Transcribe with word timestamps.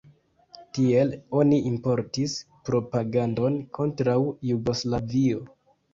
Tiel 0.77 1.11
oni 1.41 1.59
importis 1.73 2.33
propagandon 2.71 3.61
kontraŭ 3.79 4.17
Jugoslavio. 4.53 5.45